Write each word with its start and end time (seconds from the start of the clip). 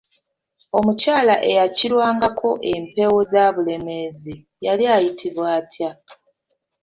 Omukyala 0.77 1.35
eyakkirwangako 1.49 2.49
empewo 2.73 3.19
za 3.31 3.43
Bulemeezi 3.55 4.33
yali 4.65 4.83
ayitibwa 4.95 5.45
atya? 5.59 5.89